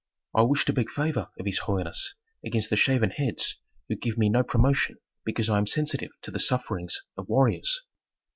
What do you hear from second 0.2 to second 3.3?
"I wish to beg favor of his holiness against the shaven